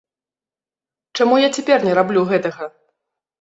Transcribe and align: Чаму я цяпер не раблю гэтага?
Чаму 1.19 1.35
я 1.41 1.49
цяпер 1.59 1.85
не 1.89 1.93
раблю 2.01 2.25
гэтага? 2.33 2.71